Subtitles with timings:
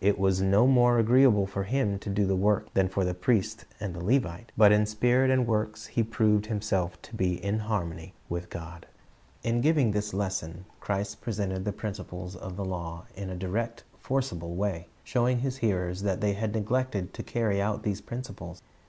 [0.00, 3.66] It was no more agreeable for him to do the work than for the priest
[3.78, 8.12] and the Levite, but in spirit and works he proved himself to be in harmony
[8.28, 8.86] with God,
[9.44, 14.56] In giving this lesson, Christ presented the principles of the law in a direct, forcible
[14.56, 18.60] way, showing His hearers that they had neglected to carry out these principles.